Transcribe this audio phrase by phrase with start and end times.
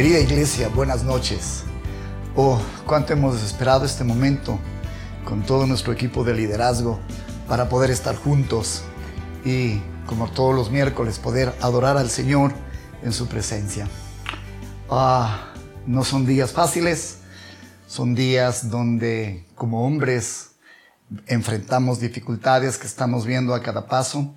[0.00, 1.64] Querida iglesia, buenas noches.
[2.34, 4.58] Oh, cuánto hemos esperado este momento
[5.26, 6.98] con todo nuestro equipo de liderazgo
[7.46, 8.82] para poder estar juntos
[9.44, 12.54] y, como todos los miércoles, poder adorar al Señor
[13.02, 13.88] en su presencia.
[14.88, 15.52] Ah,
[15.84, 17.18] no son días fáciles,
[17.86, 20.52] son días donde como hombres
[21.26, 24.34] enfrentamos dificultades que estamos viendo a cada paso.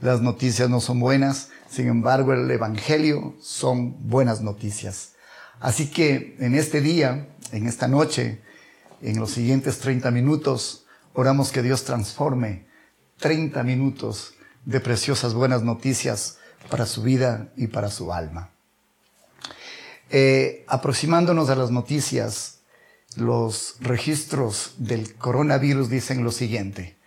[0.00, 5.12] Las noticias no son buenas, sin embargo el Evangelio son buenas noticias.
[5.58, 8.42] Así que en este día, en esta noche,
[9.00, 12.66] en los siguientes 30 minutos, oramos que Dios transforme
[13.18, 14.34] 30 minutos
[14.66, 16.38] de preciosas buenas noticias
[16.68, 18.50] para su vida y para su alma.
[20.10, 22.58] Eh, aproximándonos a las noticias,
[23.16, 26.98] los registros del coronavirus dicen lo siguiente,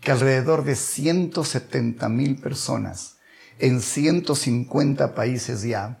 [0.00, 3.13] que alrededor de 170 mil personas
[3.58, 6.00] en 150 países ya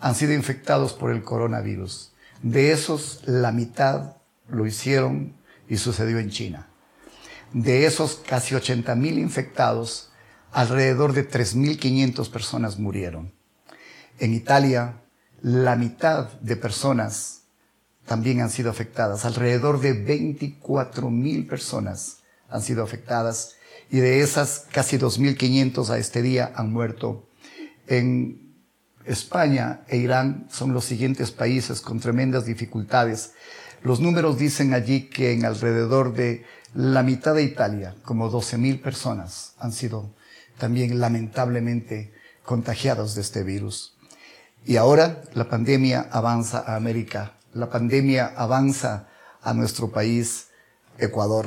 [0.00, 2.12] han sido infectados por el coronavirus.
[2.42, 4.16] De esos, la mitad
[4.48, 5.34] lo hicieron
[5.68, 6.68] y sucedió en China.
[7.52, 10.10] De esos casi 80 mil infectados,
[10.52, 13.32] alrededor de 3.500 personas murieron.
[14.18, 15.02] En Italia,
[15.42, 17.42] la mitad de personas
[18.06, 19.24] también han sido afectadas.
[19.24, 23.56] Alrededor de 24 mil personas han sido afectadas
[23.90, 27.28] y de esas casi 2.500 a este día han muerto.
[27.86, 28.54] En
[29.04, 33.32] España e Irán son los siguientes países con tremendas dificultades.
[33.82, 39.54] Los números dicen allí que en alrededor de la mitad de Italia, como 12.000 personas,
[39.58, 40.14] han sido
[40.58, 42.12] también lamentablemente
[42.44, 43.96] contagiados de este virus.
[44.64, 49.08] Y ahora la pandemia avanza a América, la pandemia avanza
[49.42, 50.48] a nuestro país,
[50.98, 51.46] Ecuador,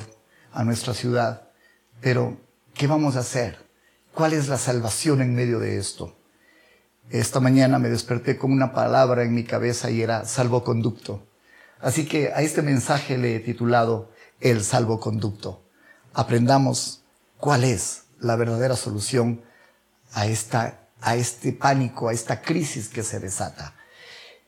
[0.54, 1.49] a nuestra ciudad.
[2.02, 2.38] Pero,
[2.74, 3.58] ¿qué vamos a hacer?
[4.14, 6.16] ¿Cuál es la salvación en medio de esto?
[7.10, 11.28] Esta mañana me desperté con una palabra en mi cabeza y era salvoconducto.
[11.80, 15.64] Así que a este mensaje le he titulado El salvoconducto.
[16.14, 17.04] Aprendamos
[17.38, 19.42] cuál es la verdadera solución
[20.14, 23.76] a esta a este pánico, a esta crisis que se desata.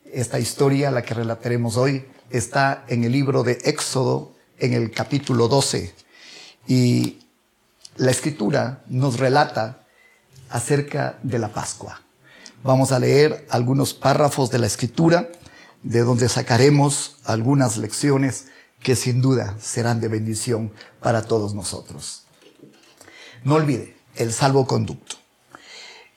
[0.05, 5.47] Esta historia, la que relataremos hoy, está en el libro de Éxodo, en el capítulo
[5.47, 5.93] 12.
[6.67, 7.19] Y
[8.01, 9.85] la escritura nos relata
[10.49, 12.01] acerca de la Pascua.
[12.63, 15.29] Vamos a leer algunos párrafos de la escritura,
[15.83, 18.47] de donde sacaremos algunas lecciones
[18.79, 22.23] que sin duda serán de bendición para todos nosotros.
[23.43, 25.17] No olvide el salvoconducto.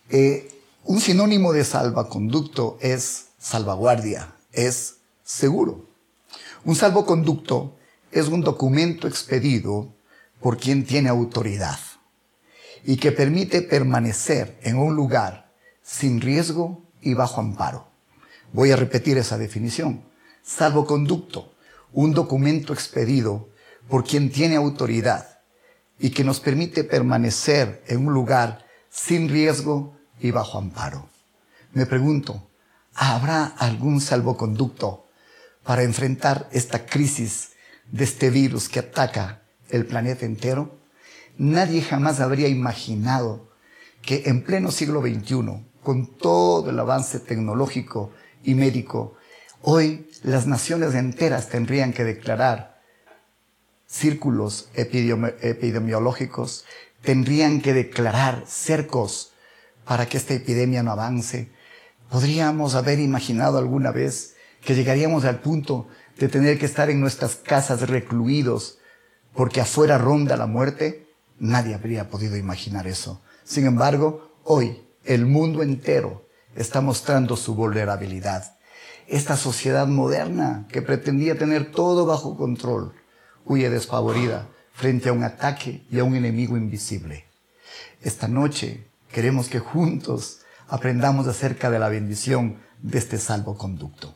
[0.08, 0.50] Eh,
[0.84, 5.84] un sinónimo de salvaconducto es salvaguardia, es seguro.
[6.64, 7.76] Un salvoconducto
[8.10, 9.93] es un documento expedido
[10.44, 11.78] por quien tiene autoridad
[12.84, 17.88] y que permite permanecer en un lugar sin riesgo y bajo amparo.
[18.52, 20.04] Voy a repetir esa definición.
[20.42, 21.54] Salvoconducto,
[21.94, 23.48] un documento expedido
[23.88, 25.40] por quien tiene autoridad
[25.98, 31.08] y que nos permite permanecer en un lugar sin riesgo y bajo amparo.
[31.72, 32.50] Me pregunto,
[32.92, 35.06] ¿habrá algún salvoconducto
[35.62, 37.52] para enfrentar esta crisis
[37.90, 40.78] de este virus que ataca el planeta entero?
[41.36, 43.48] Nadie jamás habría imaginado
[44.02, 49.16] que en pleno siglo XXI, con todo el avance tecnológico y médico,
[49.62, 52.80] hoy las naciones enteras tendrían que declarar
[53.86, 56.64] círculos epidemiológicos,
[57.02, 59.32] tendrían que declarar cercos
[59.84, 61.50] para que esta epidemia no avance.
[62.10, 65.88] ¿Podríamos haber imaginado alguna vez que llegaríamos al punto
[66.18, 68.78] de tener que estar en nuestras casas recluidos
[69.34, 71.08] porque afuera ronda la muerte?
[71.38, 73.20] Nadie habría podido imaginar eso.
[73.44, 78.56] Sin embargo, hoy el mundo entero está mostrando su vulnerabilidad.
[79.06, 82.94] Esta sociedad moderna que pretendía tener todo bajo control
[83.44, 87.26] huye desfavorida frente a un ataque y a un enemigo invisible.
[88.00, 94.12] Esta noche Queremos que juntos aprendamos acerca de la bendición de este salvoconducto.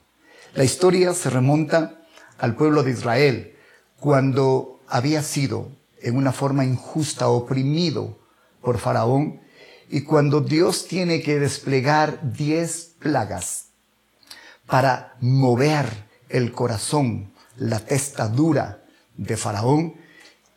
[0.54, 2.00] La historia se remonta
[2.36, 3.54] al pueblo de Israel
[4.00, 5.68] cuando había sido
[6.02, 8.18] en una forma injusta oprimido
[8.62, 9.40] por Faraón
[9.90, 13.66] y cuando Dios tiene que desplegar diez plagas
[14.66, 15.86] para mover
[16.28, 18.82] el corazón, la testa dura
[19.16, 19.94] de Faraón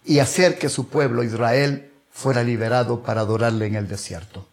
[0.05, 4.47] y hacer que su pueblo Israel fuera liberado para adorarle en el desierto.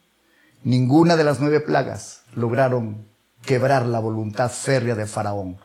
[0.63, 3.07] Ninguna de las nueve plagas lograron
[3.45, 5.59] quebrar la voluntad férrea de Faraón.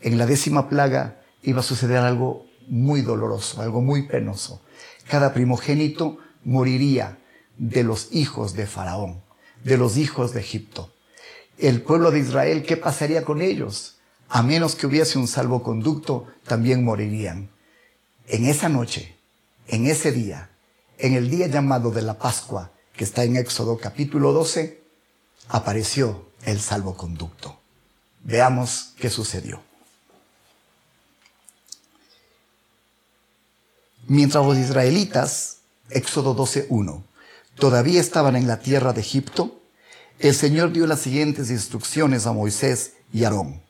[0.00, 4.62] En la décima plaga iba a suceder algo muy doloroso, algo muy penoso.
[5.08, 7.18] Cada primogénito moriría
[7.58, 9.22] de los hijos de Faraón,
[9.64, 10.94] de los hijos de Egipto.
[11.58, 13.96] el pueblo de Israel, ¿qué pasaría con ellos?
[14.30, 17.50] A menos que hubiese un salvoconducto, también morirían.
[18.28, 19.14] En esa noche,
[19.68, 20.48] en ese día,
[20.96, 24.82] en el día llamado de la Pascua, que está en Éxodo capítulo 12,
[25.48, 27.58] apareció el salvoconducto.
[28.22, 29.69] Veamos qué sucedió.
[34.12, 35.58] Mientras los israelitas,
[35.88, 37.04] Éxodo 12.1,
[37.54, 39.60] todavía estaban en la tierra de Egipto,
[40.18, 43.62] el Señor dio las siguientes instrucciones a Moisés y Aarón.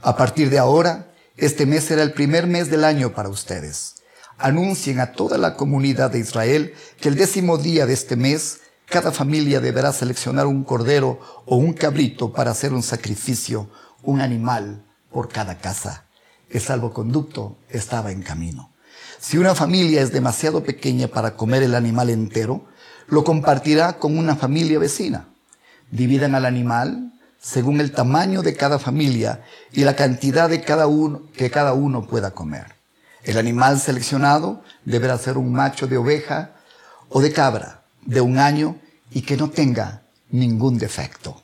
[0.00, 3.96] A partir de ahora, este mes será el primer mes del año para ustedes.
[4.38, 9.12] Anuncien a toda la comunidad de Israel que el décimo día de este mes, cada
[9.12, 13.68] familia deberá seleccionar un cordero o un cabrito para hacer un sacrificio,
[14.02, 16.06] un animal por cada casa.
[16.48, 18.72] El salvoconducto estaba en camino.
[19.28, 22.64] Si una familia es demasiado pequeña para comer el animal entero,
[23.08, 25.26] lo compartirá con una familia vecina.
[25.90, 29.42] Dividan al animal según el tamaño de cada familia
[29.72, 32.76] y la cantidad de cada uno que cada uno pueda comer.
[33.24, 36.52] El animal seleccionado deberá ser un macho de oveja
[37.08, 38.76] o de cabra de un año
[39.10, 41.42] y que no tenga ningún defecto.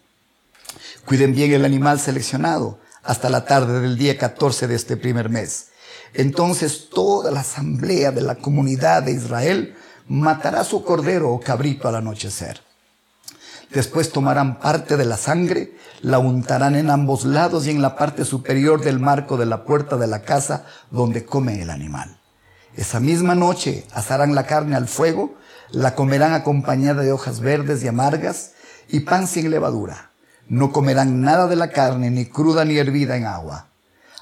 [1.04, 5.71] Cuiden bien el animal seleccionado hasta la tarde del día 14 de este primer mes.
[6.14, 9.74] Entonces toda la asamblea de la comunidad de Israel
[10.08, 12.60] matará su cordero o cabrito al anochecer.
[13.72, 18.26] Después tomarán parte de la sangre, la untarán en ambos lados y en la parte
[18.26, 22.18] superior del marco de la puerta de la casa donde come el animal.
[22.76, 25.36] Esa misma noche asarán la carne al fuego,
[25.70, 28.52] la comerán acompañada de hojas verdes y amargas
[28.88, 30.10] y pan sin levadura.
[30.48, 33.68] No comerán nada de la carne, ni cruda ni hervida en agua.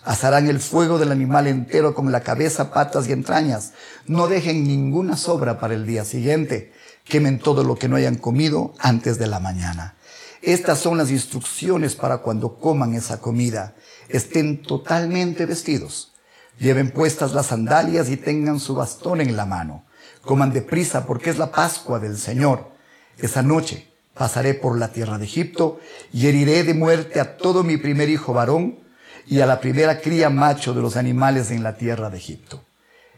[0.05, 3.73] Asarán el fuego del animal entero con la cabeza, patas y entrañas.
[4.07, 6.73] No dejen ninguna sobra para el día siguiente.
[7.05, 9.95] Quemen todo lo que no hayan comido antes de la mañana.
[10.43, 13.75] Estas son las instrucciones para cuando coman esa comida.
[14.09, 16.13] Estén totalmente vestidos.
[16.59, 19.85] Lleven puestas las sandalias y tengan su bastón en la mano.
[20.23, 22.71] Coman deprisa porque es la Pascua del Señor.
[23.19, 25.79] Esa noche pasaré por la tierra de Egipto
[26.13, 28.79] y heriré de muerte a todo mi primer hijo varón
[29.27, 32.63] y a la primera cría macho de los animales en la tierra de Egipto.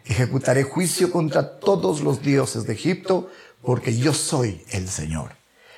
[0.05, 3.31] Ejecutaré juicio contra todos los dioses de Egipto,
[3.63, 5.33] porque yo soy el Señor.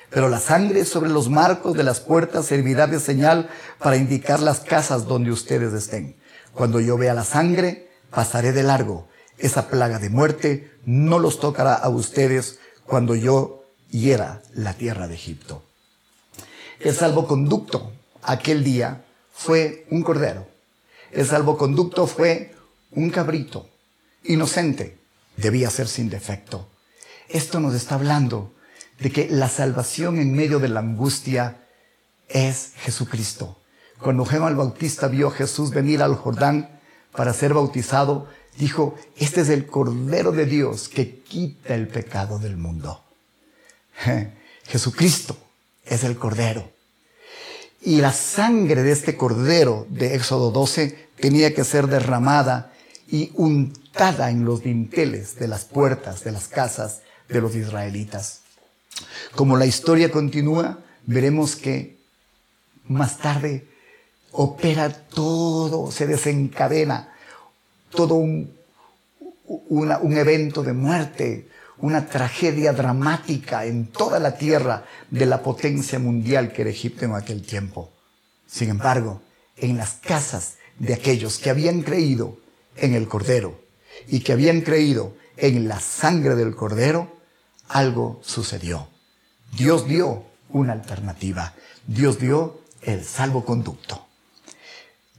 [0.09, 3.49] Pero la sangre sobre los marcos de las puertas servirá de señal
[3.79, 6.15] para indicar las casas donde ustedes estén.
[6.53, 9.07] Cuando yo vea la sangre, pasaré de largo.
[9.37, 15.15] Esa plaga de muerte no los tocará a ustedes cuando yo hiera la tierra de
[15.15, 15.63] Egipto.
[16.79, 17.91] El salvoconducto
[18.23, 19.04] aquel día
[19.35, 20.47] fue un cordero.
[21.11, 22.55] El salvoconducto fue
[22.91, 23.69] un cabrito.
[24.23, 24.97] Inocente.
[25.37, 26.67] Debía ser sin defecto.
[27.27, 28.53] Esto nos está hablando
[28.99, 31.67] de que la salvación en medio de la angustia
[32.29, 33.59] es Jesucristo.
[33.99, 36.79] Cuando Juan el Bautista vio a Jesús venir al Jordán
[37.11, 38.27] para ser bautizado,
[38.57, 43.03] dijo, este es el Cordero de Dios que quita el pecado del mundo.
[44.63, 45.37] Jesucristo
[45.85, 46.74] es el Cordero.
[47.85, 52.73] Y la sangre de este cordero de Éxodo 12 tenía que ser derramada
[53.07, 58.41] y untada en los dinteles de las puertas de las casas de los israelitas.
[59.35, 61.99] Como la historia continúa, veremos que
[62.87, 63.67] más tarde
[64.31, 67.13] opera todo, se desencadena
[67.91, 68.51] todo un,
[69.45, 71.47] un evento de muerte,
[71.79, 77.13] una tragedia dramática en toda la tierra de la potencia mundial que era Egipto en
[77.13, 77.91] aquel tiempo.
[78.47, 79.21] Sin embargo,
[79.57, 82.37] en las casas de aquellos que habían creído
[82.75, 83.59] en el Cordero
[84.07, 87.15] y que habían creído en la sangre del Cordero,
[87.67, 88.87] algo sucedió.
[89.55, 91.53] Dios dio una alternativa.
[91.87, 94.05] Dios dio el salvoconducto.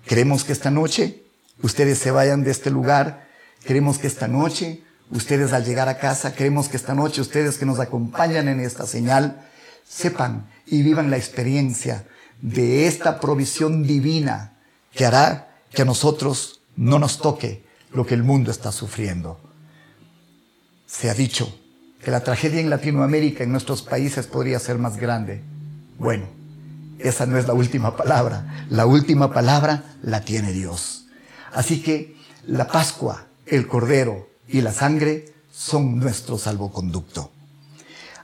[0.07, 1.23] Queremos que esta noche
[1.63, 3.29] ustedes se vayan de este lugar.
[3.65, 7.67] Queremos que esta noche Ustedes al llegar a casa, queremos que esta noche ustedes que
[7.67, 9.47] nos acompañan en esta señal,
[9.89, 12.05] sepan y vivan la experiencia
[12.43, 14.59] de esta provisión divina
[14.93, 19.41] que hará que a nosotros no nos toque lo que el mundo está sufriendo.
[20.87, 21.57] Se ha dicho
[22.03, 25.43] que la tragedia en Latinoamérica, en nuestros países, podría ser más grande.
[25.99, 26.27] Bueno,
[26.99, 28.67] esa no es la última palabra.
[28.71, 31.07] La última palabra la tiene Dios.
[31.53, 37.31] Así que la Pascua, el Cordero, y la sangre son nuestro salvoconducto.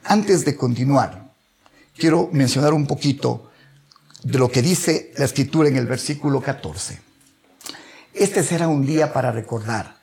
[0.04, 1.30] Antes de continuar,
[1.96, 3.50] quiero mencionar un poquito
[4.22, 7.00] de lo que dice la escritura en el versículo 14.
[8.14, 9.96] Este será un día para recordar.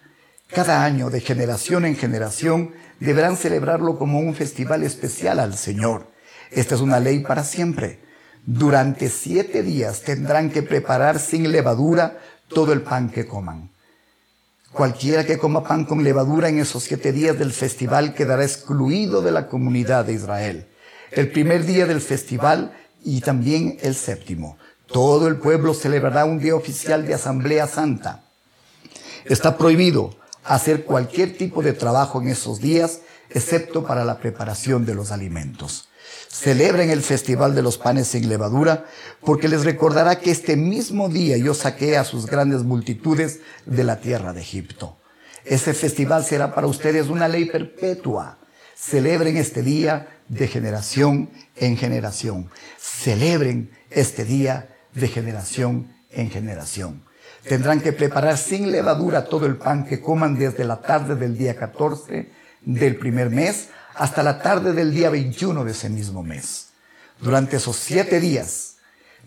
[0.48, 6.12] Cada año, de generación en generación, deberán celebrarlo como un festival especial al Señor.
[6.50, 8.00] Esta es una ley para siempre.
[8.46, 13.70] Durante siete días tendrán que preparar sin levadura todo el pan que coman.
[14.72, 19.32] Cualquiera que coma pan con levadura en esos siete días del festival quedará excluido de
[19.32, 20.68] la comunidad de Israel.
[21.12, 22.72] El primer día del festival
[23.04, 24.58] y también el séptimo.
[24.86, 28.24] Todo el pueblo celebrará un día oficial de Asamblea Santa.
[29.26, 34.96] Está prohibido hacer cualquier tipo de trabajo en esos días, excepto para la preparación de
[34.96, 35.90] los alimentos.
[36.28, 38.86] Celebren el festival de los panes sin levadura,
[39.22, 44.00] porque les recordará que este mismo día yo saqué a sus grandes multitudes de la
[44.00, 44.98] tierra de Egipto.
[45.46, 48.38] Ese festival será para ustedes una ley perpetua.
[48.76, 52.50] Celebren este día de generación en generación.
[52.78, 57.04] Celebren este día de generación en generación.
[57.48, 61.56] Tendrán que preparar sin levadura todo el pan que coman desde la tarde del día
[61.56, 62.30] 14
[62.76, 66.70] del primer mes hasta la tarde del día 21 de ese mismo mes.
[67.20, 68.76] Durante esos siete días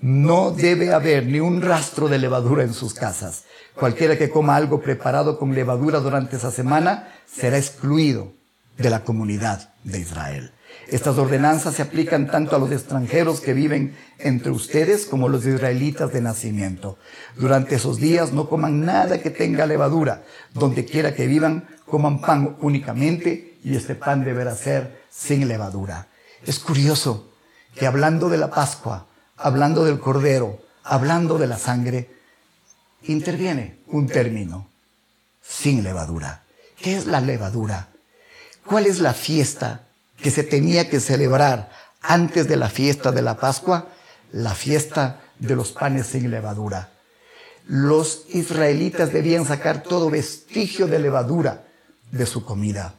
[0.01, 3.45] no debe haber ni un rastro de levadura en sus casas.
[3.75, 8.33] Cualquiera que coma algo preparado con levadura durante esa semana será excluido
[8.79, 10.53] de la comunidad de Israel.
[10.89, 15.47] Estas ordenanzas se aplican tanto a los extranjeros que viven entre ustedes como a los
[15.47, 16.99] israelitas de nacimiento.
[17.37, 20.25] Durante esos días no coman nada que tenga levadura.
[20.55, 26.09] Donde quiera que vivan, coman pan únicamente y este pan deberá ser sin levadura.
[26.45, 27.31] Es curioso
[27.75, 32.11] que hablando de la Pascua, hablando del Cordero, hablando de la sangre,
[33.05, 34.69] interviene un término,
[35.41, 36.43] sin levadura.
[36.77, 37.92] ¿Qué es la levadura?
[38.65, 43.37] ¿Cuál es la fiesta que se tenía que celebrar antes de la fiesta de la
[43.37, 43.89] Pascua?
[44.33, 46.91] La fiesta de los panes sin levadura.
[47.67, 51.65] Los israelitas debían sacar todo vestigio de levadura
[52.11, 52.95] de su comida.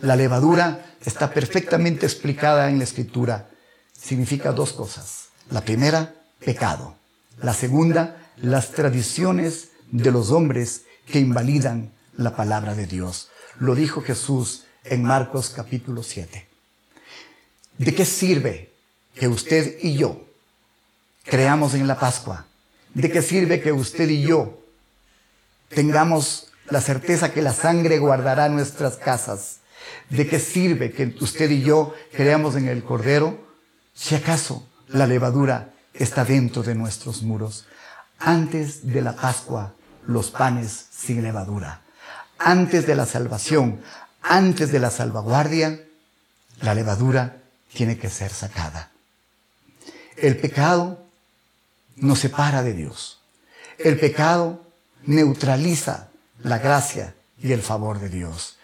[0.00, 3.50] La levadura está perfectamente explicada en la escritura.
[3.92, 5.28] Significa dos cosas.
[5.50, 6.96] La primera, pecado.
[7.42, 13.28] La segunda, las tradiciones de los hombres que invalidan la palabra de Dios.
[13.58, 16.46] Lo dijo Jesús en Marcos capítulo 7.
[17.78, 18.72] ¿De qué sirve
[19.14, 20.26] que usted y yo
[21.24, 22.46] creamos en la Pascua?
[22.92, 24.58] ¿De qué sirve que usted y yo
[25.68, 29.60] tengamos la certeza que la sangre guardará nuestras casas?
[30.08, 33.38] ¿De qué sirve que usted y yo creamos en el Cordero
[33.94, 37.64] si acaso la levadura está dentro de nuestros muros?
[38.18, 39.72] Antes de la Pascua,
[40.04, 41.82] los panes sin levadura.
[42.38, 43.80] Antes de la salvación,
[44.22, 45.80] antes de la salvaguardia,
[46.60, 47.36] la levadura
[47.72, 48.90] tiene que ser sacada.
[50.16, 51.02] El pecado
[51.96, 53.20] nos separa de Dios.
[53.78, 54.62] El pecado
[55.06, 56.08] neutraliza
[56.42, 58.56] la gracia y el favor de Dios.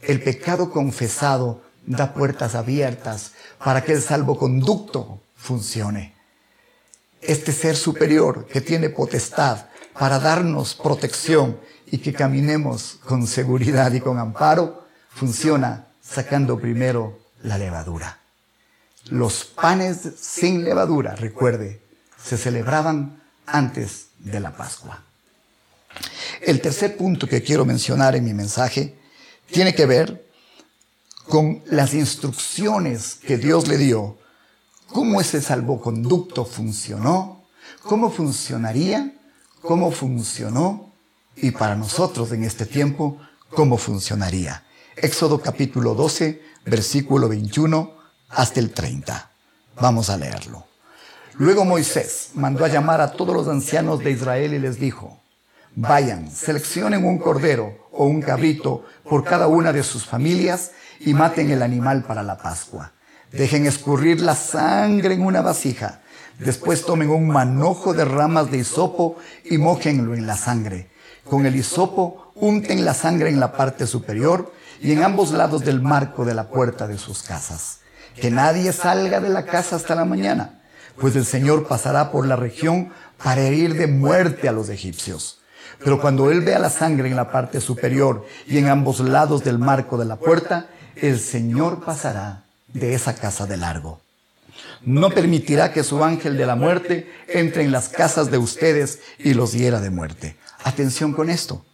[0.00, 6.14] El pecado confesado da puertas abiertas para que el salvoconducto funcione.
[7.20, 9.66] Este ser superior que tiene potestad
[9.98, 14.83] para darnos protección y que caminemos con seguridad y con amparo,
[15.14, 18.18] funciona sacando primero la levadura.
[19.10, 21.82] Los panes sin levadura, recuerde,
[22.22, 25.02] se celebraban antes de la Pascua.
[26.40, 28.98] El tercer punto que quiero mencionar en mi mensaje
[29.50, 30.26] tiene que ver
[31.28, 34.18] con las instrucciones que Dios le dio,
[34.88, 37.44] cómo ese salvoconducto funcionó,
[37.82, 39.14] cómo funcionaría,
[39.60, 40.92] cómo funcionó
[41.36, 43.18] y para nosotros en este tiempo,
[43.50, 44.63] cómo funcionaría.
[44.96, 47.94] Éxodo capítulo 12, versículo 21
[48.28, 49.28] hasta el 30.
[49.80, 50.66] Vamos a leerlo.
[51.36, 55.20] Luego Moisés mandó a llamar a todos los ancianos de Israel y les dijo,
[55.74, 60.70] vayan, seleccionen un cordero o un cabrito por cada una de sus familias
[61.00, 62.92] y maten el animal para la Pascua.
[63.32, 66.02] Dejen escurrir la sangre en una vasija.
[66.38, 70.90] Después tomen un manojo de ramas de hisopo y mojenlo en la sangre.
[71.24, 74.52] Con el hisopo unten la sangre en la parte superior
[74.84, 77.78] y en ambos lados del marco de la puerta de sus casas.
[78.14, 80.60] Que nadie salga de la casa hasta la mañana,
[81.00, 85.38] pues el Señor pasará por la región para herir de muerte a los egipcios.
[85.82, 89.58] Pero cuando Él vea la sangre en la parte superior y en ambos lados del
[89.58, 94.02] marco de la puerta, el Señor pasará de esa casa de largo.
[94.82, 99.32] No permitirá que su ángel de la muerte entre en las casas de ustedes y
[99.32, 100.36] los hiera de muerte.
[100.62, 101.64] Atención con esto.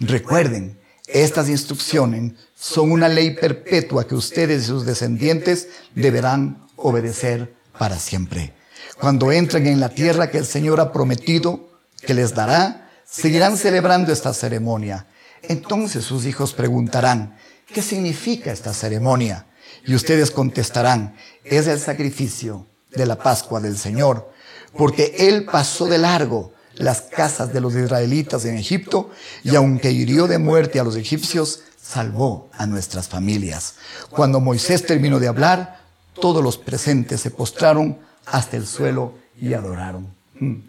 [0.00, 7.98] Recuerden estas instrucciones son una ley perpetua que ustedes y sus descendientes deberán obedecer para
[7.98, 8.54] siempre.
[8.98, 11.68] Cuando entren en la tierra que el Señor ha prometido
[12.00, 15.06] que les dará, seguirán celebrando esta ceremonia.
[15.42, 19.46] Entonces sus hijos preguntarán, ¿qué significa esta ceremonia?
[19.86, 24.32] Y ustedes contestarán, es el sacrificio de la Pascua del Señor,
[24.76, 29.10] porque Él pasó de largo las casas de los israelitas en Egipto
[29.42, 33.74] y aunque hirió de muerte a los egipcios, salvó a nuestras familias.
[34.10, 35.80] Cuando Moisés terminó de hablar,
[36.14, 40.08] todos los presentes se postraron hasta el suelo y adoraron.
[40.38, 40.60] Hmm.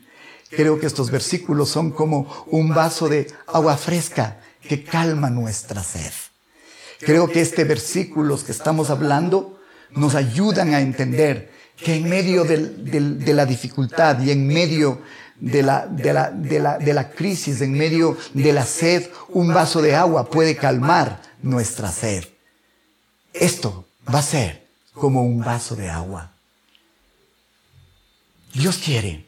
[0.50, 6.12] Creo que estos versículos son como un vaso de agua fresca que calma nuestra sed.
[7.00, 9.60] Creo que este versículos que estamos hablando
[9.92, 15.02] nos ayudan a entender que en medio de la dificultad y en medio
[15.40, 19.54] de la, de, la, de, la, de la crisis, en medio de la sed, un
[19.54, 22.26] vaso de agua puede calmar nuestra sed.
[23.34, 26.32] Esto va a ser como un vaso de agua.
[28.54, 29.26] Dios quiere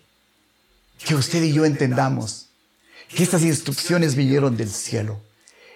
[1.04, 2.48] que usted y yo entendamos
[3.10, 5.20] que estas instrucciones vinieron del cielo.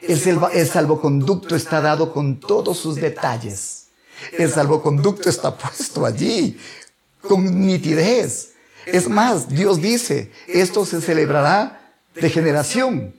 [0.01, 0.19] El,
[0.53, 3.87] el salvoconducto está dado con todos sus detalles.
[4.31, 6.57] El salvoconducto está puesto allí
[7.21, 8.50] con nitidez.
[8.85, 13.13] Es más, Dios dice, esto se celebrará de generación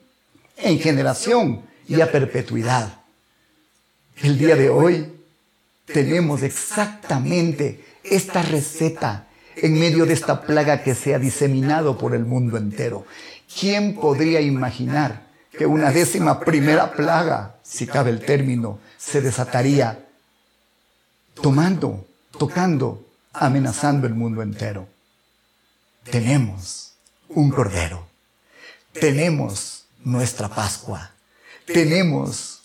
[0.57, 3.00] en generación y a perpetuidad.
[4.23, 5.12] El día de hoy
[5.87, 9.26] tenemos exactamente esta receta
[9.57, 13.04] en medio de esta plaga que se ha diseminado por el mundo entero.
[13.59, 15.26] ¿Quién podría imaginar
[15.57, 20.07] que una décima primera plaga, si cabe el término, se desataría
[21.35, 22.07] tomando,
[22.38, 24.91] tocando, amenazando el mundo entero?
[26.11, 26.94] Tenemos
[27.28, 28.06] un cordero.
[28.92, 31.12] Tenemos nuestra Pascua.
[31.64, 32.62] Tenemos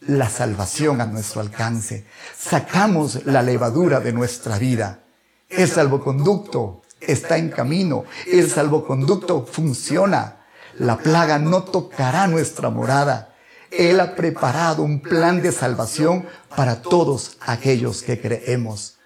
[0.00, 2.04] la salvación a nuestro alcance.
[2.38, 5.00] Sacamos la levadura de nuestra vida.
[5.48, 8.04] El salvoconducto está en camino.
[8.26, 10.44] El salvoconducto funciona.
[10.78, 13.34] La plaga no tocará nuestra morada.
[13.70, 18.98] Él ha preparado un plan de salvación para todos aquellos que creemos.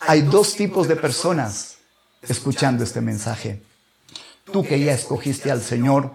[0.00, 1.75] Hay dos tipos de personas
[2.32, 3.62] escuchando este mensaje.
[4.52, 6.12] Tú que ya escogiste al Señor,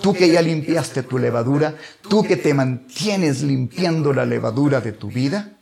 [0.00, 1.76] tú que ya limpiaste tu levadura,
[2.08, 5.52] tú que te mantienes limpiando la levadura de tu vida,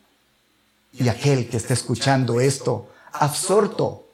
[0.92, 4.06] y aquel que está escuchando esto absorto,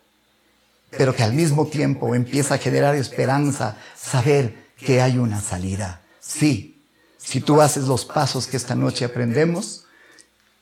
[0.90, 6.02] pero que al mismo tiempo empieza a generar esperanza, saber que hay una salida.
[6.20, 6.82] Sí,
[7.18, 9.84] si tú haces los pasos que esta noche aprendemos,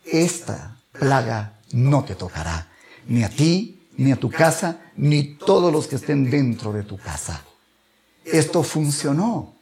[0.05, 2.69] esta plaga no te tocará,
[3.07, 6.99] ni a ti, ni a tu casa, ni todos los que estén dentro de tu
[6.99, 7.45] casa.
[8.25, 9.55] Esto funcionó.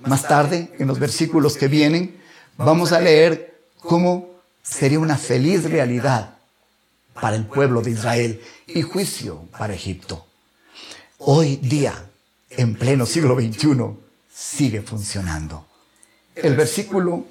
[0.00, 2.20] Más tarde, en los versículos que vienen,
[2.56, 4.30] vamos a leer cómo
[4.62, 6.36] sería una feliz realidad
[7.14, 10.26] para el pueblo de Israel y juicio para Egipto.
[11.18, 12.10] Hoy día,
[12.50, 13.96] en pleno siglo XXI,
[14.32, 15.66] sigue funcionando.
[16.34, 17.24] El versículo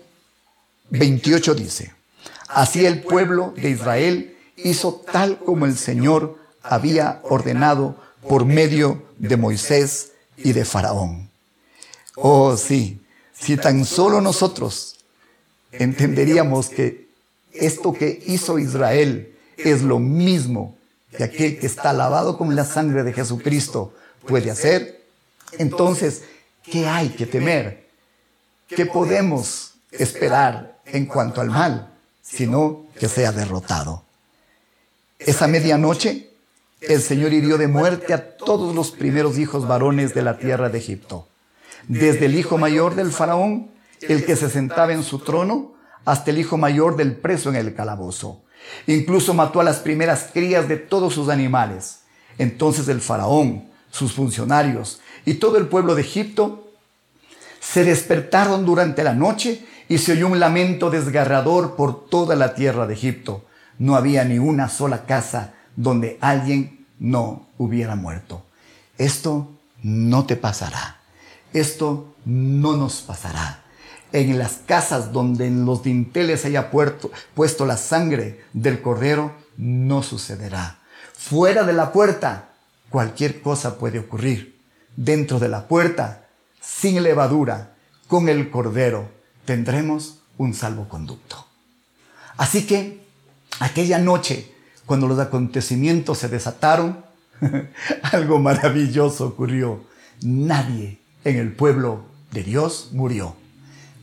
[0.89, 1.93] 28 dice,
[2.47, 7.95] así el pueblo de Israel hizo tal como el Señor había ordenado
[8.27, 11.29] por medio de Moisés y de Faraón.
[12.15, 13.01] Oh sí,
[13.33, 14.97] si tan solo nosotros
[15.71, 17.09] entenderíamos que
[17.51, 20.77] esto que hizo Israel es lo mismo
[21.15, 23.93] que aquel que está lavado con la sangre de Jesucristo
[24.27, 25.05] puede hacer,
[25.53, 26.23] entonces,
[26.63, 27.87] ¿qué hay que temer?
[28.67, 34.04] ¿Qué podemos esperar en cuanto al mal, sino que sea derrotado?
[35.19, 36.29] Esa medianoche,
[36.81, 40.77] el Señor hirió de muerte a todos los primeros hijos varones de la tierra de
[40.77, 41.27] Egipto,
[41.87, 45.73] desde el hijo mayor del faraón, el que se sentaba en su trono,
[46.03, 48.41] hasta el hijo mayor del preso en el calabozo.
[48.87, 52.01] Incluso mató a las primeras crías de todos sus animales.
[52.37, 56.67] Entonces el faraón, sus funcionarios y todo el pueblo de Egipto
[57.59, 62.85] se despertaron durante la noche y se oyó un lamento desgarrador por toda la tierra
[62.85, 63.43] de Egipto.
[63.79, 68.45] No había ni una sola casa donde alguien no hubiera muerto.
[68.97, 69.51] Esto
[69.83, 70.99] no te pasará.
[71.53, 73.65] Esto no nos pasará
[74.15, 80.79] en las casas donde en los dinteles haya puesto la sangre del cordero, no sucederá.
[81.13, 82.53] Fuera de la puerta,
[82.89, 84.57] cualquier cosa puede ocurrir.
[84.95, 86.27] Dentro de la puerta,
[86.61, 87.75] sin levadura,
[88.07, 89.09] con el cordero,
[89.43, 91.45] tendremos un salvoconducto.
[92.37, 93.04] Así que,
[93.59, 94.51] aquella noche,
[94.85, 97.03] cuando los acontecimientos se desataron,
[98.11, 99.83] algo maravilloso ocurrió.
[100.21, 103.35] Nadie en el pueblo de Dios murió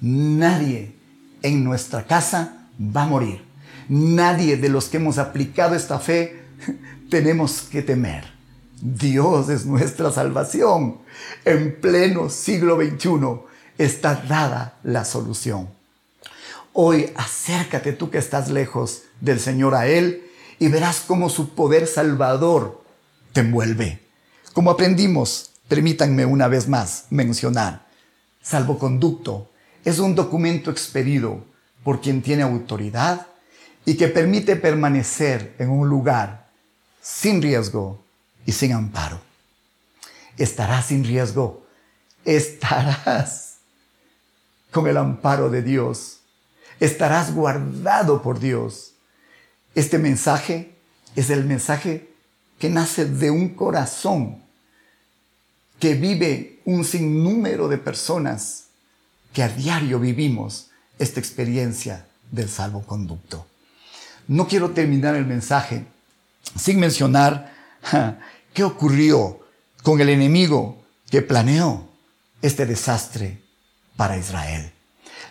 [0.02, 0.96] Nadie
[1.42, 3.44] en nuestra casa va a morir.
[3.88, 6.42] Nadie de los que hemos aplicado esta fe
[7.08, 8.24] tenemos que temer.
[8.80, 10.98] Dios es nuestra salvación.
[11.44, 13.42] En pleno siglo XXI
[13.78, 15.68] está dada la solución.
[16.72, 21.86] Hoy acércate tú que estás lejos del Señor a Él y verás cómo su poder
[21.86, 22.84] salvador
[23.32, 24.00] te envuelve.
[24.52, 27.86] Como aprendimos, permítanme una vez más mencionar,
[28.42, 29.48] salvoconducto
[29.84, 31.44] es un documento expedido
[31.82, 33.26] por quien tiene autoridad
[33.84, 36.48] y que permite permanecer en un lugar
[37.00, 38.00] sin riesgo
[38.46, 39.20] y sin amparo.
[40.36, 41.66] Estarás sin riesgo,
[42.24, 43.56] estarás
[44.70, 46.20] con el amparo de Dios,
[46.78, 48.94] estarás guardado por Dios.
[49.74, 50.74] Este mensaje
[51.16, 52.10] es el mensaje
[52.58, 54.42] que nace de un corazón
[55.78, 58.66] que vive un sinnúmero de personas
[59.32, 63.46] que a diario vivimos esta experiencia del salvoconducto.
[64.28, 65.86] No quiero terminar el mensaje
[66.56, 67.52] sin mencionar
[68.54, 69.40] qué ocurrió
[69.82, 71.88] con el enemigo que planeó
[72.42, 73.42] este desastre
[73.96, 74.70] para Israel.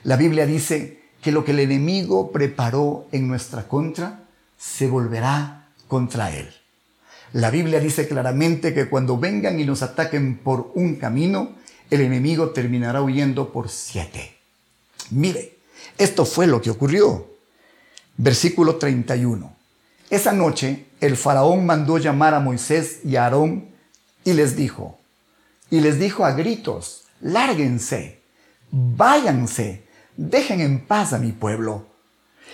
[0.04, 4.22] La Biblia dice que lo que el enemigo preparó en nuestra contra
[4.62, 6.54] se volverá contra él.
[7.34, 11.54] La Biblia dice claramente que cuando vengan y nos ataquen por un camino,
[11.90, 14.38] el enemigo terminará huyendo por siete.
[15.10, 15.58] Mire,
[15.98, 17.28] esto fue lo que ocurrió.
[18.18, 19.52] Versículo 31.
[20.12, 23.70] Esa noche el faraón mandó llamar a Moisés y a Aarón
[24.24, 25.00] y les dijo,
[25.72, 28.22] y les dijo a gritos, lárguense,
[28.70, 29.86] váyanse,
[30.18, 31.91] dejen en paz a mi pueblo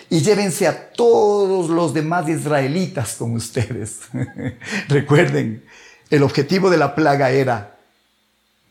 [0.09, 3.99] y llévense a todos los demás israelitas con ustedes.
[4.87, 5.63] Recuerden,
[6.09, 7.77] el objetivo de la plaga era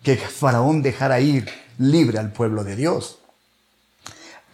[0.02, 3.18] que Faraón dejara ir libre al pueblo de Dios.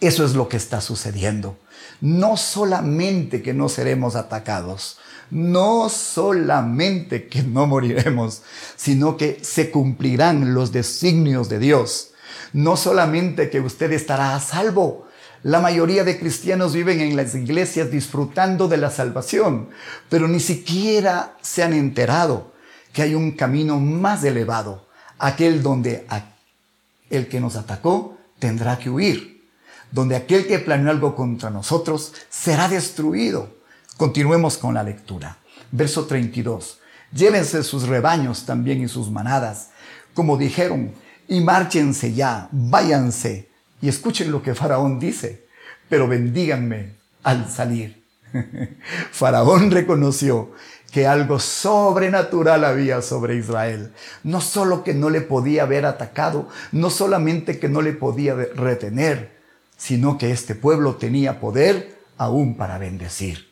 [0.01, 1.57] Eso es lo que está sucediendo.
[2.01, 4.97] No solamente que no seremos atacados,
[5.31, 8.41] no solamente que no moriremos,
[8.75, 12.09] sino que se cumplirán los designios de Dios.
[12.51, 15.07] No solamente que usted estará a salvo,
[15.43, 19.69] la mayoría de cristianos viven en las iglesias disfrutando de la salvación,
[20.09, 22.53] pero ni siquiera se han enterado
[22.91, 24.87] que hay un camino más elevado,
[25.19, 26.05] aquel donde
[27.09, 29.33] el que nos atacó tendrá que huir
[29.93, 33.55] donde aquel que planeó algo contra nosotros será destruido.
[33.95, 35.37] Continuemos con la lectura.
[35.71, 36.79] Verso 32.
[37.13, 39.69] Llévense sus rebaños también y sus manadas,
[40.15, 40.93] como dijeron,
[41.27, 43.49] y márchense ya, váyanse.
[43.83, 45.45] Y escuchen lo que Faraón dice,
[45.89, 48.01] pero bendíganme al salir.
[49.11, 50.53] Faraón reconoció
[50.89, 53.91] que algo sobrenatural había sobre Israel.
[54.23, 59.37] No solo que no le podía haber atacado, no solamente que no le podía retener,
[59.75, 63.51] sino que este pueblo tenía poder aún para bendecir.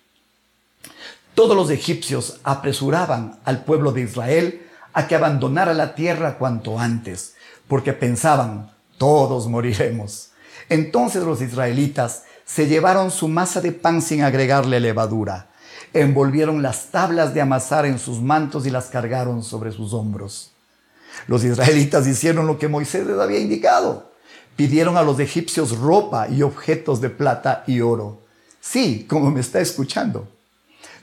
[1.35, 7.35] Todos los egipcios apresuraban al pueblo de Israel a que abandonara la tierra cuanto antes,
[7.67, 10.29] porque pensaban, todos moriremos.
[10.69, 15.49] Entonces los israelitas se llevaron su masa de pan sin agregarle levadura,
[15.91, 20.51] envolvieron las tablas de amasar en sus mantos y las cargaron sobre sus hombros.
[21.25, 24.11] Los israelitas hicieron lo que Moisés les había indicado
[24.55, 28.19] pidieron a los egipcios ropa y objetos de plata y oro.
[28.59, 30.27] Sí, como me está escuchando.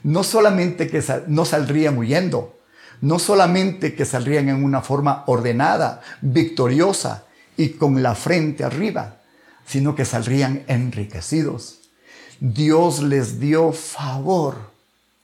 [0.01, 2.55] No solamente que no saldrían huyendo,
[3.01, 7.25] no solamente que saldrían en una forma ordenada, victoriosa
[7.59, 9.17] y con la frente arriba,
[9.67, 11.79] sino que saldrían enriquecidos.
[12.39, 14.71] Dios les dio favor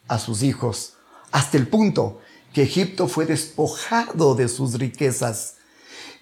[0.10, 0.96] a sus hijos,
[1.32, 2.20] hasta el punto
[2.54, 5.54] que Egipto fue despojado de sus riquezas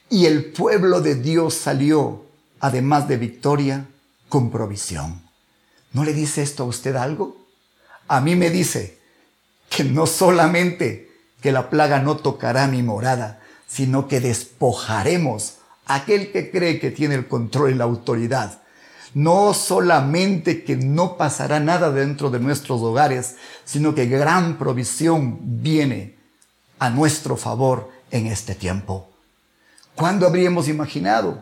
[0.08, 2.26] y el pueblo de Dios salió,
[2.60, 3.88] además de victoria,
[4.30, 5.20] con provisión.
[5.94, 7.38] ¿No le dice esto a usted algo?
[8.08, 9.00] A mí me dice
[9.68, 11.10] que no solamente
[11.42, 17.16] que la plaga no tocará mi morada, sino que despojaremos aquel que cree que tiene
[17.16, 18.62] el control y la autoridad.
[19.14, 26.16] No solamente que no pasará nada dentro de nuestros hogares, sino que gran provisión viene
[26.80, 29.10] a nuestro favor en este tiempo.
[29.96, 31.40] ¿Cuándo habríamos imaginado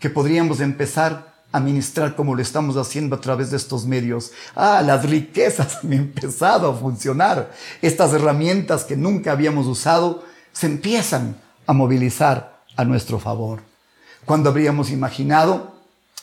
[0.00, 4.32] que podríamos empezar a ministrar como lo estamos haciendo a través de estos medios?
[4.56, 7.52] Ah, las riquezas han empezado a funcionar.
[7.80, 13.71] Estas herramientas que nunca habíamos usado se empiezan a movilizar a nuestro favor.
[14.24, 15.74] ¿Cuándo habríamos imaginado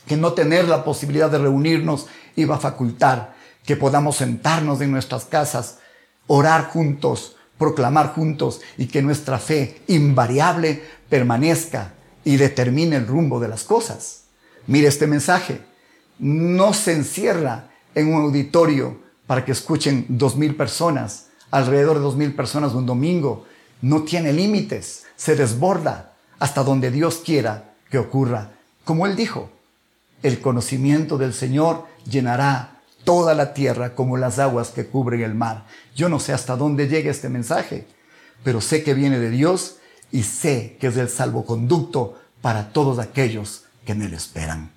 [0.08, 3.36] que no tener la posibilidad de reunirnos iba a facultar
[3.66, 5.80] que podamos sentarnos en nuestras casas,
[6.28, 13.50] orar juntos, proclamar juntos y que nuestra fe invariable permanezca y determine el rumbo de
[13.50, 14.24] las cosas.
[14.66, 15.62] Mire este mensaje.
[16.18, 22.16] No se encierra en un auditorio para que escuchen dos mil personas, alrededor de dos
[22.16, 23.46] mil personas un domingo.
[23.82, 28.52] No tiene límites, se desborda hasta donde Dios quiera que ocurra.
[28.84, 29.50] Como Él dijo,
[30.24, 35.66] el conocimiento del Señor llenará toda la tierra como las aguas que cubren el mar.
[35.96, 37.88] Yo no sé hasta dónde llega este mensaje,
[38.44, 39.78] pero sé que viene de Dios
[40.12, 44.72] y sé que es el salvoconducto para todos aquellos que en él esperan.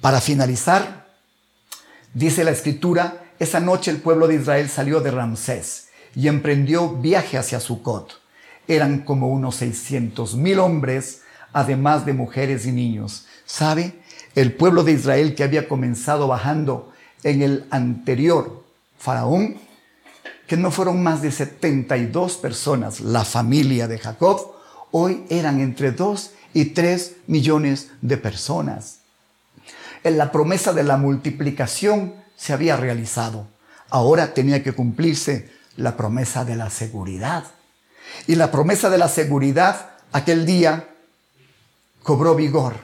[0.00, 1.06] Para finalizar,
[2.14, 7.38] dice la escritura, esa noche el pueblo de Israel salió de Ramsés y emprendió viaje
[7.38, 8.20] hacia Sucot.
[8.68, 11.22] Eran como unos 600 mil hombres,
[11.56, 13.24] además de mujeres y niños.
[13.46, 13.94] ¿Sabe?
[14.34, 16.92] El pueblo de Israel que había comenzado bajando
[17.22, 18.62] en el anterior
[18.98, 19.56] faraón,
[20.46, 24.52] que no fueron más de 72 personas, la familia de Jacob,
[24.90, 28.98] hoy eran entre 2 y 3 millones de personas.
[30.04, 33.48] En la promesa de la multiplicación se había realizado.
[33.88, 37.44] Ahora tenía que cumplirse la promesa de la seguridad.
[38.26, 40.90] Y la promesa de la seguridad aquel día
[42.06, 42.74] cobró vigor.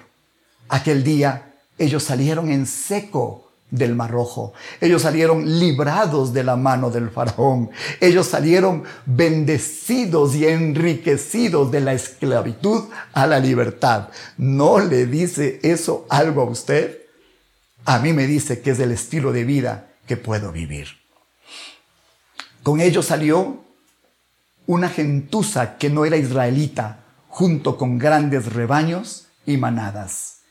[0.69, 4.53] Aquel día ellos salieron en seco del Mar Rojo.
[4.81, 7.71] Ellos salieron librados de la mano del faraón.
[8.01, 14.09] Ellos salieron bendecidos y enriquecidos de la esclavitud a la libertad.
[14.37, 17.03] ¿No le dice eso algo a usted?
[17.85, 20.89] A mí me dice que es el estilo de vida que puedo vivir.
[22.65, 23.63] Con ellos salió
[24.67, 27.02] una gentuza que no era israelita,
[27.33, 30.42] junto con grandes rebaños y manadas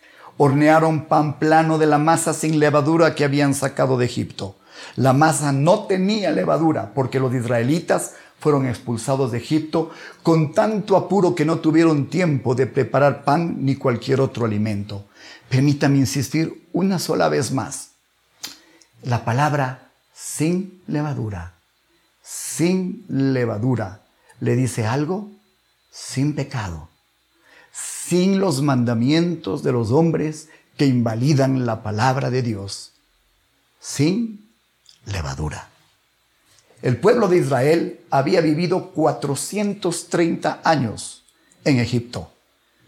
[0.44, 4.56] hornearon pan plano de la masa sin levadura que habían sacado de Egipto.
[4.96, 9.92] La masa no tenía levadura porque los israelitas fueron expulsados de Egipto
[10.24, 15.06] con tanto apuro que no tuvieron tiempo de preparar pan ni cualquier otro alimento.
[15.48, 17.90] Permítame insistir una sola vez más.
[19.04, 21.54] La palabra sin levadura,
[22.24, 24.02] sin levadura,
[24.40, 25.30] le dice algo
[25.92, 26.92] sin pecado
[27.72, 32.92] sin los mandamientos de los hombres que invalidan la palabra de Dios,
[33.80, 34.50] sin
[35.06, 35.70] levadura.
[36.82, 41.24] El pueblo de Israel había vivido 430 años
[41.64, 42.34] en Egipto.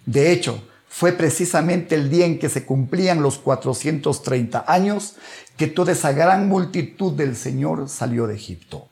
[0.05, 5.15] De hecho, fue precisamente el día en que se cumplían los 430 años
[5.55, 8.89] que toda esa gran multitud del Señor salió de Egipto.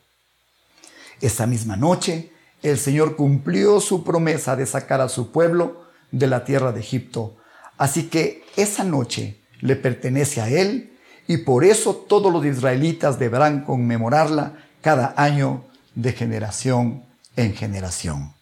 [1.20, 2.31] Esa misma noche,
[2.62, 7.36] el Señor cumplió su promesa de sacar a su pueblo de la tierra de Egipto.
[7.76, 13.64] Así que esa noche le pertenece a Él y por eso todos los israelitas deberán
[13.64, 17.04] conmemorarla cada año de generación
[17.36, 18.34] en generación.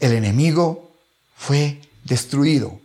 [0.00, 0.92] El enemigo
[1.36, 2.80] fue destruido.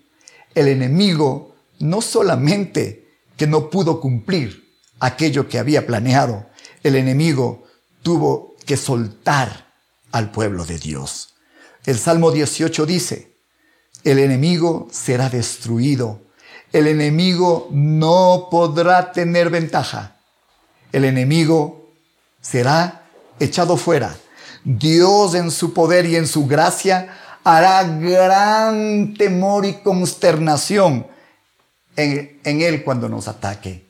[0.55, 6.45] El enemigo no solamente que no pudo cumplir aquello que había planeado,
[6.83, 7.63] el enemigo
[8.03, 9.70] tuvo que soltar
[10.11, 11.35] al pueblo de Dios.
[11.85, 13.31] El Salmo 18 dice,
[14.03, 16.21] el enemigo será destruido.
[16.71, 20.17] El enemigo no podrá tener ventaja.
[20.91, 21.93] El enemigo
[22.41, 23.03] será
[23.39, 24.15] echado fuera.
[24.63, 31.07] Dios en su poder y en su gracia hará gran temor y consternación
[31.95, 33.87] en, él cuando nos ataque.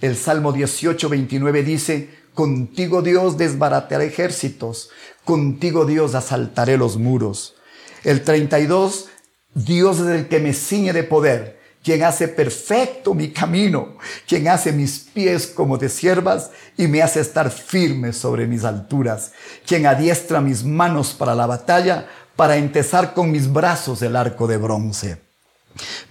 [0.00, 4.90] El Salmo 18, 29 dice, contigo Dios desbarataré ejércitos,
[5.24, 7.56] contigo Dios asaltaré los muros.
[8.04, 9.08] El 32
[9.56, 13.96] Dios es el que me ciñe de poder, quien hace perfecto mi camino,
[14.28, 19.32] quien hace mis pies como de siervas y me hace estar firme sobre mis alturas,
[19.66, 24.58] quien adiestra mis manos para la batalla, para entesar con mis brazos el arco de
[24.58, 25.22] bronce.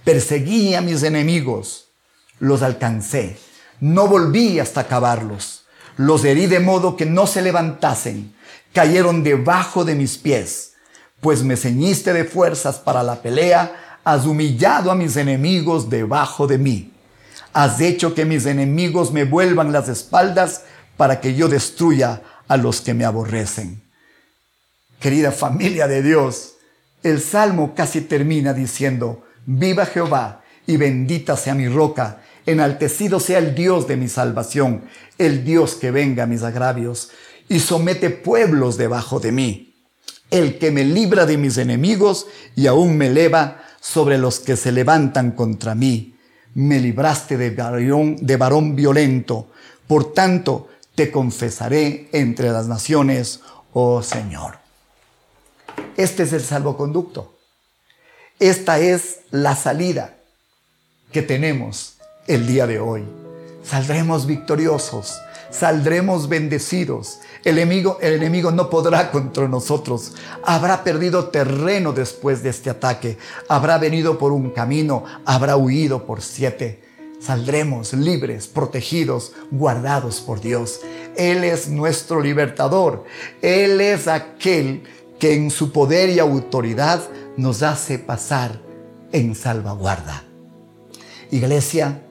[0.02, 1.90] Perseguí a mis enemigos,
[2.40, 3.38] los alcancé,
[3.78, 5.55] no volví hasta acabarlos,
[5.96, 8.34] los herí de modo que no se levantasen,
[8.72, 10.74] cayeron debajo de mis pies
[11.20, 16.58] pues me ceñiste de fuerzas para la pelea, has humillado a mis enemigos debajo de
[16.58, 16.92] mí.
[17.52, 20.62] Has hecho que mis enemigos me vuelvan las espaldas
[20.96, 23.82] para que yo destruya a los que me aborrecen.
[25.00, 26.54] Querida familia de Dios,
[27.02, 33.54] el salmo casi termina diciendo, viva Jehová y bendita sea mi roca, enaltecido sea el
[33.54, 34.84] Dios de mi salvación,
[35.18, 37.10] el Dios que venga a mis agravios
[37.48, 39.66] y somete pueblos debajo de mí
[40.30, 44.72] el que me libra de mis enemigos y aún me eleva sobre los que se
[44.72, 46.16] levantan contra mí.
[46.54, 49.50] Me libraste de varón, de varón violento.
[49.86, 53.40] Por tanto, te confesaré entre las naciones,
[53.72, 54.58] oh Señor.
[55.96, 57.36] Este es el salvoconducto.
[58.38, 60.16] Esta es la salida
[61.12, 61.95] que tenemos
[62.26, 63.04] el día de hoy.
[63.62, 67.20] Saldremos victoriosos saldremos bendecidos.
[67.44, 70.14] El enemigo, el enemigo no podrá contra nosotros.
[70.42, 73.18] Habrá perdido terreno después de este ataque.
[73.48, 76.84] Habrá venido por un camino, habrá huido por siete.
[77.18, 80.80] saldremos libres, protegidos, guardados por Dios.
[81.16, 83.04] Él es nuestro libertador.
[83.42, 84.84] Él es aquel
[85.18, 87.00] que en su poder y autoridad
[87.36, 88.60] nos hace pasar
[89.12, 90.24] en salvaguarda.
[91.30, 92.05] Iglesia,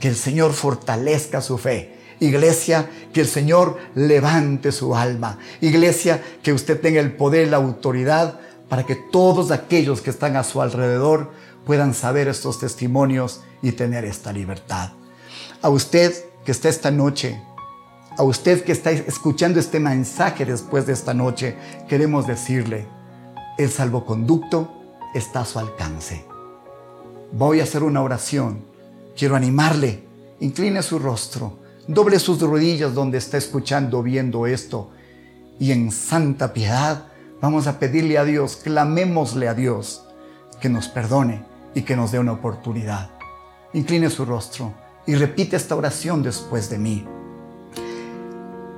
[0.00, 1.96] que el Señor fortalezca su fe.
[2.20, 5.38] Iglesia, que el Señor levante su alma.
[5.60, 10.36] Iglesia, que usted tenga el poder y la autoridad para que todos aquellos que están
[10.36, 11.30] a su alrededor
[11.64, 14.90] puedan saber estos testimonios y tener esta libertad.
[15.62, 16.12] A usted
[16.44, 17.40] que está esta noche,
[18.16, 21.56] a usted que está escuchando este mensaje después de esta noche,
[21.88, 22.86] queremos decirle,
[23.58, 24.72] el salvoconducto
[25.14, 26.24] está a su alcance.
[27.32, 28.67] Voy a hacer una oración.
[29.18, 30.04] Quiero animarle.
[30.38, 31.58] Incline su rostro.
[31.88, 34.90] Doble sus rodillas donde está escuchando, viendo esto.
[35.58, 37.06] Y en santa piedad
[37.40, 40.04] vamos a pedirle a Dios, clamémosle a Dios
[40.60, 43.10] que nos perdone y que nos dé una oportunidad.
[43.72, 44.72] Incline su rostro
[45.04, 47.04] y repite esta oración después de mí.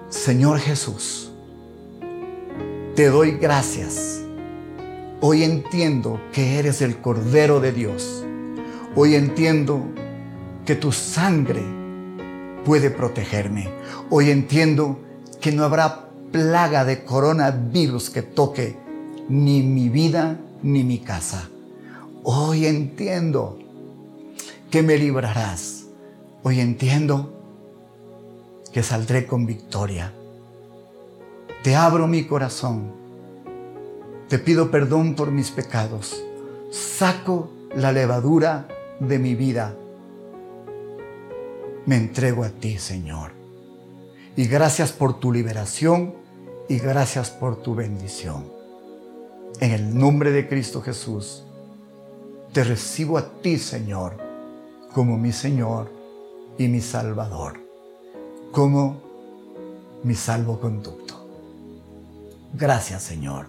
[0.09, 1.33] Señor Jesús,
[2.97, 4.23] te doy gracias.
[5.21, 8.25] Hoy entiendo que eres el Cordero de Dios.
[8.97, 9.85] Hoy entiendo
[10.71, 11.65] que tu sangre
[12.65, 13.69] puede protegerme.
[14.09, 15.01] Hoy entiendo
[15.41, 18.77] que no habrá plaga de coronavirus que toque
[19.29, 21.49] ni mi vida ni mi casa.
[22.23, 23.59] Hoy entiendo
[24.71, 25.87] que me librarás.
[26.45, 27.33] Hoy entiendo
[28.73, 30.13] que saldré con victoria.
[31.65, 32.93] Te abro mi corazón.
[34.29, 36.23] Te pido perdón por mis pecados.
[36.71, 38.69] Saco la levadura
[39.01, 39.75] de mi vida.
[41.91, 43.33] Me entrego a ti, Señor.
[44.37, 46.15] Y gracias por tu liberación
[46.69, 48.45] y gracias por tu bendición.
[49.59, 51.43] En el nombre de Cristo Jesús,
[52.53, 54.19] te recibo a ti, Señor,
[54.95, 55.91] como mi Señor
[56.59, 57.59] y mi Salvador,
[58.53, 59.03] como
[60.05, 61.29] mi salvoconducto.
[62.55, 63.49] Gracias, Señor.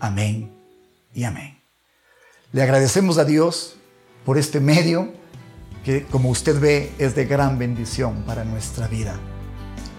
[0.00, 0.50] Amén
[1.14, 1.56] y amén.
[2.50, 3.76] Le agradecemos a Dios
[4.24, 5.12] por este medio
[6.10, 9.14] como usted ve, es de gran bendición para nuestra vida.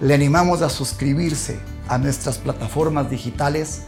[0.02, 3.84] Le animamos a suscribirse a nuestras plataformas digitales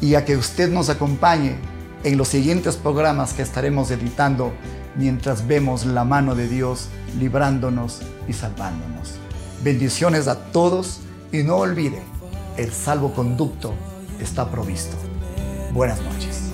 [0.00, 1.56] y a que usted nos acompañe
[2.04, 4.52] en los siguientes programas que estaremos editando
[4.94, 9.14] mientras vemos la mano de Dios librándonos y salvándonos.
[9.64, 11.00] Bendiciones a todos
[11.32, 12.02] y no olvide,
[12.56, 13.74] el salvoconducto
[14.20, 14.96] está provisto.
[15.72, 16.45] Buenas noches.